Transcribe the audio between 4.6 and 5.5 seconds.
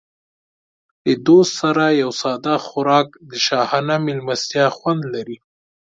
خوند لري.